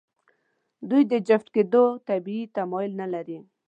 دوی 0.89 1.03
د 1.11 1.13
جفت 1.27 1.47
کېدو 1.55 1.83
طبیعي 2.07 2.43
تمایل 2.57 2.91
نهلري. 3.01 3.39